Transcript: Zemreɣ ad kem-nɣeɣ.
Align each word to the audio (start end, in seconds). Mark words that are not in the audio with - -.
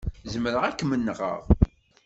Zemreɣ 0.31 0.63
ad 0.65 0.75
kem-nɣeɣ. 0.77 1.41